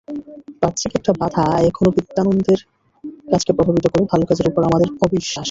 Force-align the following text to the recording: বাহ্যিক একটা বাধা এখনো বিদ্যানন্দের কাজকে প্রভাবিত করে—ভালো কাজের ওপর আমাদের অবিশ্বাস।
বাহ্যিক 0.61 0.91
একটা 0.97 1.11
বাধা 1.19 1.45
এখনো 1.69 1.89
বিদ্যানন্দের 1.97 2.59
কাজকে 3.31 3.51
প্রভাবিত 3.57 3.85
করে—ভালো 3.87 4.23
কাজের 4.25 4.47
ওপর 4.49 4.61
আমাদের 4.69 4.89
অবিশ্বাস। 5.05 5.37